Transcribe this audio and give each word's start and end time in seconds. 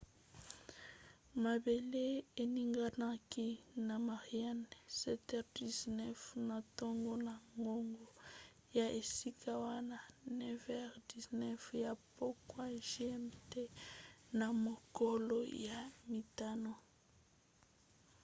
mabele 1.43 2.05
eninganaki 2.43 3.47
na 3.87 3.95
mariana 4.07 4.67
07h19 4.99 6.19
na 6.47 6.57
ntongo 6.65 7.13
na 7.27 7.33
ngonga 7.59 8.07
ya 8.77 8.85
esika 9.01 9.51
wana 9.65 9.97
09h19 10.39 11.61
ya 11.85 11.91
pokwa 12.17 12.65
gmt 12.89 13.51
na 14.39 14.47
mokolo 14.65 15.37
ya 15.67 15.79
mitano 16.11 16.73